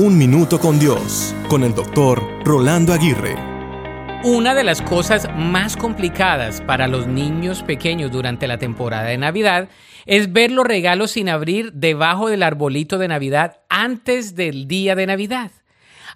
Un 0.00 0.16
Minuto 0.16 0.60
con 0.60 0.78
Dios, 0.78 1.34
con 1.48 1.64
el 1.64 1.74
doctor 1.74 2.22
Rolando 2.44 2.92
Aguirre. 2.92 3.34
Una 4.22 4.54
de 4.54 4.62
las 4.62 4.80
cosas 4.80 5.28
más 5.36 5.76
complicadas 5.76 6.60
para 6.60 6.86
los 6.86 7.08
niños 7.08 7.64
pequeños 7.64 8.12
durante 8.12 8.46
la 8.46 8.58
temporada 8.58 9.08
de 9.08 9.18
Navidad 9.18 9.68
es 10.06 10.32
ver 10.32 10.52
los 10.52 10.64
regalos 10.64 11.10
sin 11.10 11.28
abrir 11.28 11.72
debajo 11.72 12.28
del 12.28 12.44
arbolito 12.44 12.98
de 12.98 13.08
Navidad 13.08 13.58
antes 13.68 14.36
del 14.36 14.68
día 14.68 14.94
de 14.94 15.08
Navidad. 15.08 15.50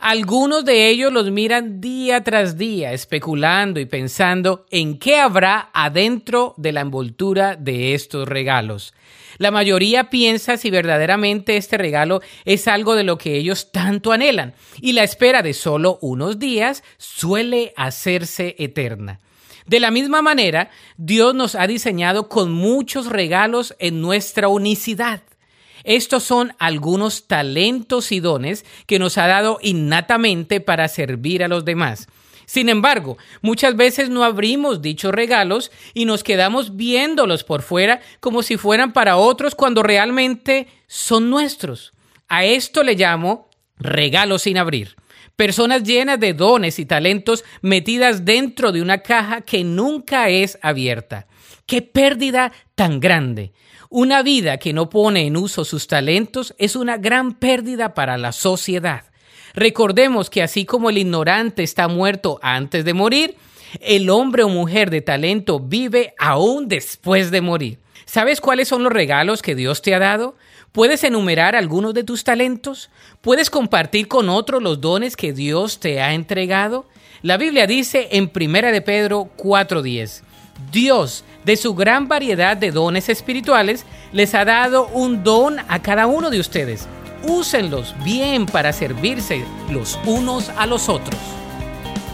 Algunos 0.03 0.64
de 0.64 0.89
ellos 0.89 1.12
los 1.12 1.30
miran 1.30 1.80
día 1.80 2.25
tras 2.25 2.59
día, 2.59 2.93
especulando 2.93 3.79
y 3.79 3.87
pensando 3.87 4.66
en 4.73 4.98
qué 4.98 5.19
habrá 5.19 5.71
adentro 5.73 6.55
de 6.57 6.73
la 6.73 6.80
envoltura 6.80 7.55
de 7.55 7.95
estos 7.95 8.27
regalos. 8.27 8.95
La 9.38 9.52
mayoría 9.52 10.11
piensa 10.11 10.57
si 10.57 10.70
verdaderamente 10.70 11.57
este 11.57 11.79
regalo 11.79 12.20
es 12.45 12.66
algo 12.66 12.96
de 12.96 13.05
lo 13.05 13.16
que 13.16 13.37
ellos 13.37 13.70
tanto 13.70 14.11
anhelan, 14.11 14.55
y 14.80 14.95
la 14.95 15.05
espera 15.05 15.41
de 15.41 15.55
solo 15.55 16.01
unos 16.02 16.41
días 16.41 16.82
suele 16.98 17.73
hacerse 17.77 18.57
eterna. 18.59 19.21
De 19.66 19.79
la 19.79 19.93
misma 19.93 20.21
manera, 20.21 20.71
Dios 20.96 21.32
nos 21.32 21.55
ha 21.55 21.69
diseñado 21.69 22.29
con 22.29 22.51
muchos 22.51 23.07
regalos 23.07 23.77
en 23.79 24.01
nuestra 24.01 24.48
unicidad. 24.48 25.23
Estos 25.84 26.22
son 26.22 26.54
algunos 26.59 27.27
talentos 27.27 28.12
y 28.12 28.20
dones 28.20 28.64
que 28.86 28.98
nos 28.98 29.18
ha 29.18 29.27
dado 29.27 29.59
innatamente 29.62 30.60
para 30.60 30.88
servir 30.88 31.42
a 31.42 31.48
los 31.48 31.64
demás. 31.64 32.09
Sin 32.46 32.68
embargo, 32.68 33.16
muchas 33.40 33.77
veces 33.77 34.10
no 34.10 34.24
abrimos 34.24 34.82
dichos 34.82 35.12
regalos 35.12 35.70
y 35.95 36.04
nos 36.04 36.23
quedamos 36.23 36.76
viéndolos 36.76 37.45
por 37.45 37.62
fuera 37.62 38.00
como 38.20 38.42
si 38.42 38.56
fueran 38.56 38.92
para 38.92 39.16
otros 39.16 39.54
cuando 39.54 39.82
realmente 39.82 40.68
son 40.87 41.30
nuestros. 41.30 41.92
A 42.28 42.45
esto 42.45 42.82
le 42.82 42.95
llamo 42.95 43.48
regalos 43.78 44.42
sin 44.42 44.59
abrir. 44.59 44.96
Personas 45.37 45.82
llenas 45.82 46.20
de 46.20 46.34
dones 46.34 46.78
y 46.78 46.84
talentos 46.84 47.45
metidas 47.62 48.24
dentro 48.24 48.70
de 48.70 48.82
una 48.82 48.98
caja 48.98 49.40
que 49.40 49.64
nunca 49.64 50.29
es 50.29 50.59
abierta. 50.62 51.26
¡Qué 51.66 51.80
pérdida 51.80 52.52
tan 52.83 52.99
grande! 52.99 53.52
Una 53.91 54.25
vida 54.25 54.57
que 54.57 54.73
no 54.73 54.91
pone 54.91 55.25
en 55.25 55.37
uso 55.37 55.65
sus 55.65 55.87
talentos 55.87 56.52
es 56.59 56.75
una 56.75 56.97
gran 56.97 57.35
pérdida 57.35 57.95
para 57.95 58.19
la 58.19 58.33
sociedad. 58.33 59.05
Recordemos 59.55 60.29
que 60.29 60.43
así 60.43 60.65
como 60.65 60.91
el 60.91 60.99
ignorante 60.99 61.63
está 61.63 61.87
muerto 61.87 62.41
antes 62.43 62.85
de 62.85 62.93
morir, 62.93 63.37
el 63.80 64.10
hombre 64.10 64.43
o 64.43 64.49
mujer 64.49 64.91
de 64.91 65.00
talento 65.00 65.60
vive 65.60 66.12
aún 66.19 66.66
después 66.66 67.31
de 67.31 67.41
morir. 67.41 67.78
¿Sabes 68.05 68.41
cuáles 68.41 68.66
son 68.66 68.83
los 68.83 68.93
regalos 68.93 69.43
que 69.43 69.55
Dios 69.55 69.81
te 69.81 69.94
ha 69.94 70.00
dado? 70.00 70.34
¿Puedes 70.72 71.05
enumerar 71.05 71.55
algunos 71.55 71.94
de 71.94 72.03
tus 72.03 72.25
talentos? 72.25 72.91
¿Puedes 73.21 73.49
compartir 73.49 74.09
con 74.09 74.28
otros 74.28 74.60
los 74.60 74.81
dones 74.81 75.15
que 75.15 75.33
Dios 75.33 75.78
te 75.78 76.00
ha 76.00 76.15
entregado? 76.15 76.88
La 77.22 77.37
Biblia 77.37 77.69
dice 77.69 78.09
en 78.10 78.33
1 78.34 78.72
de 78.72 78.81
Pedro 78.81 79.31
4:10, 79.37 80.25
Dios, 80.72 81.25
de 81.44 81.56
su 81.56 81.75
gran 81.75 82.09
variedad 82.09 82.56
de 82.56 82.70
dones 82.70 83.10
espirituales, 83.10 83.84
les 84.10 84.34
ha 84.34 84.47
dado 84.47 84.87
un 84.88 85.22
don 85.22 85.59
a 85.69 85.82
cada 85.82 86.06
uno 86.06 86.31
de 86.31 86.41
ustedes. 86.41 86.88
Úsenlos 87.25 87.94
bien 88.03 88.47
para 88.47 88.72
servirse 88.72 89.44
los 89.70 89.98
unos 90.06 90.48
a 90.56 90.64
los 90.66 90.88
otros. 90.88 91.20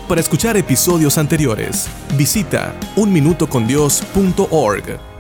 Para 0.09 0.21
escuchar 0.21 0.57
episodios 0.57 1.19
anteriores, 1.19 1.89
visita 2.17 2.75
unminutocondios.org. 2.97 5.18